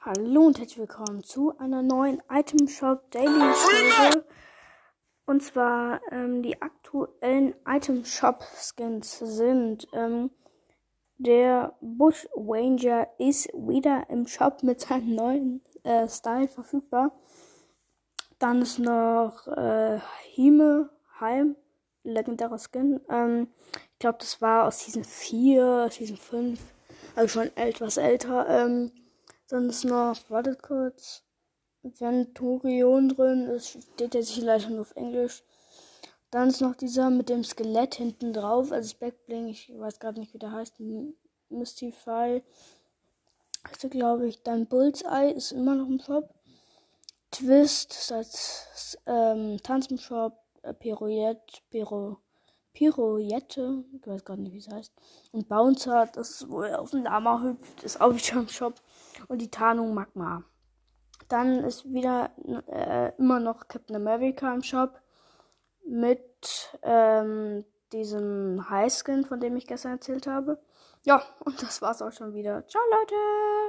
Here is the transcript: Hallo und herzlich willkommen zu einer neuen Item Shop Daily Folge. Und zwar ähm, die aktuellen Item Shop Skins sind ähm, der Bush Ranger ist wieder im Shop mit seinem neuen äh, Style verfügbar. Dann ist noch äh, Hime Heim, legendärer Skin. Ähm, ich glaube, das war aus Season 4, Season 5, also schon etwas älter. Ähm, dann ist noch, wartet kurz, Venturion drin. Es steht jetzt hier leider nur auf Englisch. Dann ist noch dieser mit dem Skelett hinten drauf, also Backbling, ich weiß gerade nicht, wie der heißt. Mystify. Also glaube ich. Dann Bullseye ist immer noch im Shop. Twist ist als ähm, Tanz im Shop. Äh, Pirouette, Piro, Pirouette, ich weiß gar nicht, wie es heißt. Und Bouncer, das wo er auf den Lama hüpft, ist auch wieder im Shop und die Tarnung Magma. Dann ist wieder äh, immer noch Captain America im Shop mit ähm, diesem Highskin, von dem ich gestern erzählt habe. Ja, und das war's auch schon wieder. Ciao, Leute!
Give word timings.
Hallo 0.00 0.42
und 0.46 0.60
herzlich 0.60 0.78
willkommen 0.78 1.24
zu 1.24 1.58
einer 1.58 1.82
neuen 1.82 2.22
Item 2.30 2.68
Shop 2.68 3.10
Daily 3.10 3.52
Folge. 3.52 4.24
Und 5.26 5.42
zwar 5.42 6.00
ähm, 6.12 6.40
die 6.44 6.62
aktuellen 6.62 7.56
Item 7.66 8.04
Shop 8.04 8.44
Skins 8.54 9.18
sind 9.18 9.88
ähm, 9.92 10.30
der 11.16 11.76
Bush 11.80 12.28
Ranger 12.36 13.08
ist 13.18 13.48
wieder 13.48 14.08
im 14.08 14.28
Shop 14.28 14.62
mit 14.62 14.80
seinem 14.80 15.16
neuen 15.16 15.64
äh, 15.82 16.08
Style 16.08 16.46
verfügbar. 16.46 17.10
Dann 18.38 18.62
ist 18.62 18.78
noch 18.78 19.48
äh, 19.48 19.98
Hime 20.30 20.90
Heim, 21.18 21.56
legendärer 22.04 22.58
Skin. 22.58 23.00
Ähm, 23.10 23.48
ich 23.94 23.98
glaube, 23.98 24.18
das 24.20 24.40
war 24.40 24.68
aus 24.68 24.78
Season 24.78 25.02
4, 25.02 25.88
Season 25.90 26.16
5, 26.16 26.60
also 27.16 27.40
schon 27.40 27.56
etwas 27.56 27.96
älter. 27.96 28.48
Ähm, 28.48 28.92
dann 29.48 29.68
ist 29.68 29.84
noch, 29.84 30.16
wartet 30.28 30.62
kurz, 30.62 31.24
Venturion 31.82 33.08
drin. 33.08 33.48
Es 33.48 33.70
steht 33.70 34.14
jetzt 34.14 34.30
hier 34.30 34.44
leider 34.44 34.70
nur 34.70 34.82
auf 34.82 34.96
Englisch. 34.96 35.42
Dann 36.30 36.48
ist 36.48 36.60
noch 36.60 36.74
dieser 36.74 37.10
mit 37.10 37.28
dem 37.28 37.42
Skelett 37.44 37.94
hinten 37.94 38.32
drauf, 38.32 38.70
also 38.70 38.94
Backbling, 39.00 39.48
ich 39.48 39.72
weiß 39.74 39.98
gerade 39.98 40.20
nicht, 40.20 40.34
wie 40.34 40.38
der 40.38 40.52
heißt. 40.52 40.74
Mystify. 41.48 42.42
Also 43.62 43.88
glaube 43.88 44.28
ich. 44.28 44.42
Dann 44.42 44.66
Bullseye 44.66 45.32
ist 45.32 45.52
immer 45.52 45.74
noch 45.74 45.88
im 45.88 46.00
Shop. 46.00 46.34
Twist 47.30 47.92
ist 47.92 48.12
als 48.12 48.98
ähm, 49.06 49.58
Tanz 49.62 49.86
im 49.86 49.98
Shop. 49.98 50.38
Äh, 50.62 50.74
Pirouette, 50.74 51.60
Piro, 51.70 52.18
Pirouette, 52.72 53.84
ich 53.92 54.06
weiß 54.06 54.24
gar 54.24 54.36
nicht, 54.36 54.52
wie 54.52 54.58
es 54.58 54.68
heißt. 54.68 54.92
Und 55.32 55.48
Bouncer, 55.48 56.06
das 56.12 56.48
wo 56.48 56.62
er 56.62 56.80
auf 56.80 56.90
den 56.90 57.04
Lama 57.04 57.42
hüpft, 57.42 57.82
ist 57.84 58.00
auch 58.00 58.14
wieder 58.14 58.40
im 58.40 58.48
Shop 58.48 58.74
und 59.26 59.38
die 59.42 59.50
Tarnung 59.50 59.94
Magma. 59.94 60.44
Dann 61.28 61.64
ist 61.64 61.84
wieder 61.92 62.30
äh, 62.68 63.12
immer 63.18 63.40
noch 63.40 63.68
Captain 63.68 63.96
America 63.96 64.52
im 64.54 64.62
Shop 64.62 65.00
mit 65.86 66.78
ähm, 66.82 67.64
diesem 67.92 68.68
Highskin, 68.70 69.24
von 69.24 69.40
dem 69.40 69.56
ich 69.56 69.66
gestern 69.66 69.92
erzählt 69.92 70.26
habe. 70.26 70.58
Ja, 71.04 71.22
und 71.44 71.62
das 71.62 71.82
war's 71.82 72.02
auch 72.02 72.12
schon 72.12 72.34
wieder. 72.34 72.66
Ciao, 72.66 72.82
Leute! 72.90 73.67